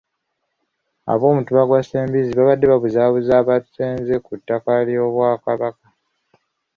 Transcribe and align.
Ab'omutuba 1.13 1.63
gwa 1.67 1.81
Ssembizzi 1.83 2.31
babadde 2.35 2.65
babuzaabuza 2.67 3.31
abasenze 3.41 4.15
ku 4.25 4.31
ttaka 4.39 4.71
ly’Obwakabaka. 4.87 5.87